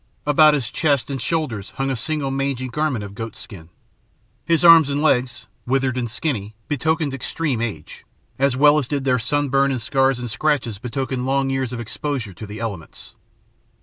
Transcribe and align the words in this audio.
About 0.25 0.55
his 0.55 0.71
chest 0.71 1.11
and 1.11 1.21
shoulders 1.21 1.73
hung 1.75 1.91
a 1.91 1.95
single, 1.95 2.31
mangy 2.31 2.67
garment 2.67 3.03
of 3.03 3.13
goat 3.13 3.35
skin. 3.35 3.69
His 4.43 4.65
arms 4.65 4.89
and 4.89 4.99
legs, 4.99 5.45
withered 5.67 5.95
and 5.95 6.09
skinny, 6.09 6.55
betokened 6.67 7.13
extreme 7.13 7.61
age, 7.61 8.03
as 8.39 8.57
well 8.57 8.79
as 8.79 8.87
did 8.87 9.03
their 9.03 9.19
sunburn 9.19 9.69
and 9.69 9.79
scars 9.79 10.17
and 10.17 10.27
scratches 10.31 10.79
betoken 10.79 11.27
long 11.27 11.51
years 11.51 11.71
of 11.71 11.79
exposure 11.79 12.33
to 12.33 12.47
the 12.47 12.59
elements. 12.59 13.13